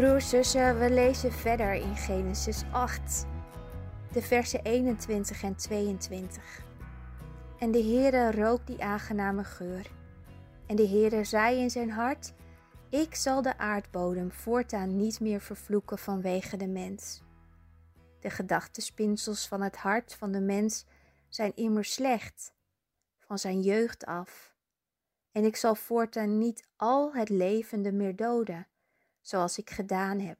[0.00, 3.26] Broers, zussen, we lezen verder in Genesis 8,
[4.12, 6.64] de versen 21 en 22.
[7.58, 9.90] En de Heere rook die aangename geur.
[10.66, 12.32] En de Heere zei in zijn hart:
[12.90, 17.22] Ik zal de aardbodem voortaan niet meer vervloeken vanwege de mens.
[18.20, 20.86] De gedachtespinsels van het hart van de mens
[21.28, 22.54] zijn immer slecht,
[23.18, 24.54] van zijn jeugd af.
[25.32, 28.66] En ik zal voortaan niet al het levende meer doden
[29.30, 30.38] zoals ik gedaan heb.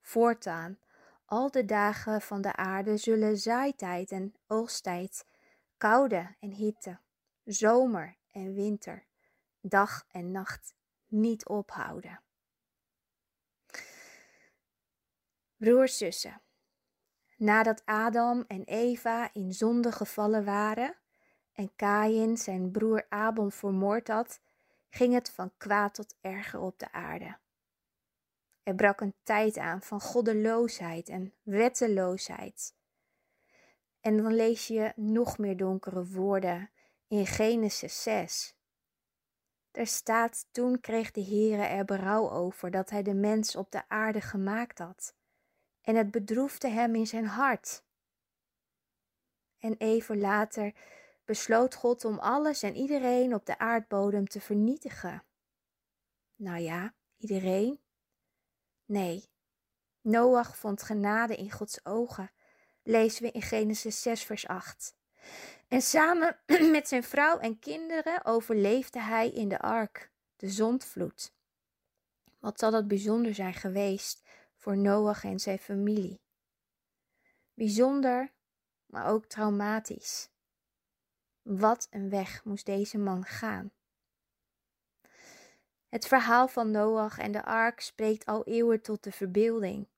[0.00, 0.78] Voortaan,
[1.24, 5.26] al de dagen van de aarde zullen zaaitijd en oogsttijd,
[5.76, 6.98] koude en hitte,
[7.44, 9.06] zomer en winter,
[9.60, 10.74] dag en nacht
[11.06, 12.22] niet ophouden.
[15.56, 16.42] Broers, zussen,
[17.36, 20.96] nadat Adam en Eva in zonde gevallen waren
[21.52, 24.40] en Kain zijn broer Abel vermoord had,
[24.90, 27.42] ging het van kwaad tot erger op de aarde.
[28.64, 32.74] Er brak een tijd aan van goddeloosheid en wetteloosheid.
[34.00, 36.70] En dan lees je nog meer donkere woorden
[37.08, 38.56] in Genesis 6.
[39.70, 43.88] Er staat: Toen kreeg de Heere er berouw over dat hij de mens op de
[43.88, 45.14] aarde gemaakt had,
[45.80, 47.84] en het bedroefde hem in zijn hart.
[49.58, 50.74] En even later
[51.24, 55.24] besloot God om alles en iedereen op de aardbodem te vernietigen.
[56.36, 57.80] Nou ja, iedereen,
[58.84, 59.28] Nee,
[60.00, 62.30] Noach vond genade in Gods ogen,
[62.82, 64.96] lezen we in Genesis 6, vers 8.
[65.68, 66.38] En samen
[66.76, 71.32] met zijn vrouw en kinderen overleefde hij in de ark, de zondvloed.
[72.38, 74.22] Wat zal dat bijzonder zijn geweest
[74.56, 76.20] voor Noach en zijn familie?
[77.54, 78.32] Bijzonder,
[78.86, 80.28] maar ook traumatisch.
[81.42, 83.72] Wat een weg moest deze man gaan.
[85.94, 89.88] Het verhaal van Noach en de ark spreekt al eeuwen tot de verbeelding.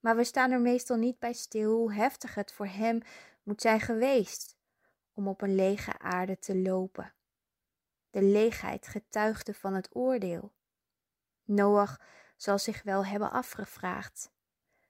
[0.00, 3.00] Maar we staan er meestal niet bij stil hoe heftig het voor hem
[3.42, 4.56] moet zijn geweest
[5.12, 7.14] om op een lege aarde te lopen.
[8.10, 10.52] De leegheid getuigde van het oordeel.
[11.44, 12.00] Noach
[12.36, 14.30] zal zich wel hebben afgevraagd: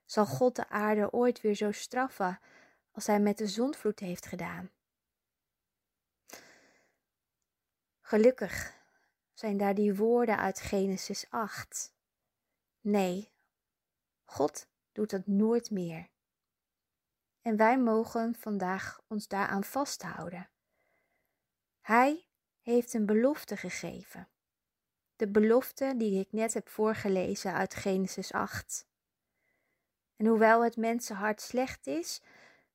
[0.05, 2.41] zal God de aarde ooit weer zo straffen
[2.93, 4.71] als hij met de zondvloed heeft gedaan?
[8.01, 8.83] Gelukkig
[9.35, 11.95] zijn daar die woorden uit Genesis 8.
[12.81, 13.33] Nee,
[14.25, 16.09] God doet dat nooit meer.
[17.43, 20.51] En wij mogen vandaag ons daaraan vasthouden.
[21.81, 22.27] Hij
[22.61, 24.29] heeft een belofte gegeven.
[25.17, 28.87] De belofte die ik net heb voorgelezen uit Genesis 8.
[30.17, 32.23] En hoewel het mensenhart slecht is,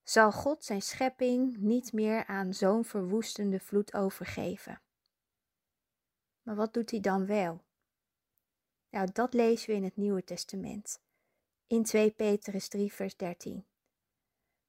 [0.03, 4.81] zal God zijn schepping niet meer aan zo'n verwoestende vloed overgeven.
[6.49, 7.63] Maar wat doet hij dan wel?
[8.89, 11.01] Nou, dat lezen we in het Nieuwe Testament.
[11.67, 13.65] In 2 Petrus 3, vers 13.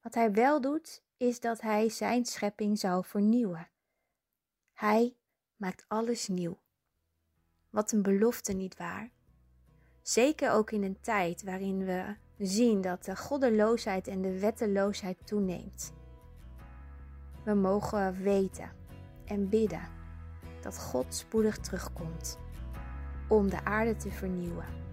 [0.02, 3.68] Wat hij wel doet, is dat hij zijn schepping zou vernieuwen.
[4.72, 5.16] Hij
[5.56, 6.58] maakt alles nieuw.
[7.70, 9.10] Wat een belofte, niet waar?
[10.02, 15.92] Zeker ook in een tijd waarin we zien dat de goddeloosheid en de wetteloosheid toeneemt.
[17.44, 18.72] We mogen weten
[19.24, 19.99] en bidden
[20.62, 22.38] dat God spoedig terugkomt
[23.28, 24.89] om de aarde te vernieuwen.